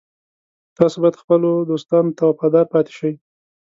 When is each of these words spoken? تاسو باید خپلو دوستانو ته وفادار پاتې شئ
تاسو 0.77 0.95
باید 1.01 1.21
خپلو 1.21 1.49
دوستانو 1.69 2.15
ته 2.17 2.23
وفادار 2.25 2.65
پاتې 2.73 2.91
شئ 2.99 3.13